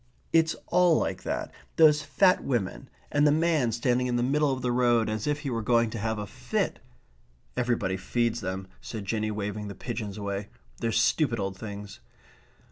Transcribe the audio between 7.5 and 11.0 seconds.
"Everybody feeds them," said Jinny, waving the pigeons away. "They're